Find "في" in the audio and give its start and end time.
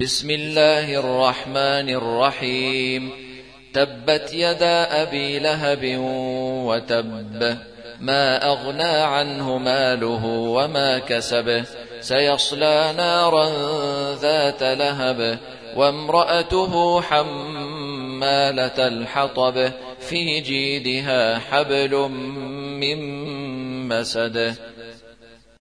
20.00-20.40